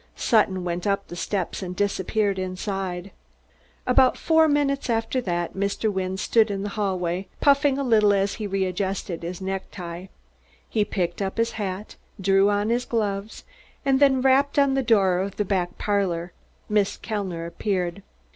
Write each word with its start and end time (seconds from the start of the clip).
Sutton 0.15 0.63
went 0.63 0.87
up 0.87 1.09
the 1.09 1.15
steps 1.15 1.61
and 1.61 1.75
disappeared 1.75 2.39
inside. 2.39 3.11
And 3.11 3.13
about 3.85 4.17
four 4.17 4.47
minutes 4.47 4.89
after 4.89 5.21
that 5.21 5.53
Mr. 5.53 5.93
Wynne 5.93 6.17
stood 6.17 6.49
in 6.49 6.63
the 6.63 6.69
hallway, 6.69 7.27
puffing 7.39 7.77
a 7.77 7.83
little 7.83 8.11
as 8.11 8.33
he 8.41 8.47
readjusted 8.47 9.21
his 9.21 9.39
necktie. 9.41 10.07
He 10.67 10.85
picked 10.85 11.21
up 11.21 11.37
his 11.37 11.51
hat, 11.51 11.97
drew 12.19 12.49
on 12.49 12.69
his 12.71 12.83
gloves 12.85 13.43
and 13.85 13.99
then 13.99 14.21
rapped 14.23 14.57
on 14.57 14.73
the 14.73 14.81
door 14.81 15.19
of 15.19 15.35
the 15.35 15.45
back 15.45 15.77
parlor. 15.77 16.33
Miss 16.67 16.97
Kellner 16.97 17.45
appeared. 17.45 18.01